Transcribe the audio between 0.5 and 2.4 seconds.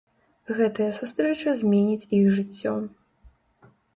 Гэтая сустрэча зменіць іх